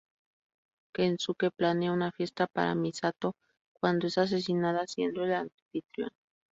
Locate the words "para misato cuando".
2.47-4.07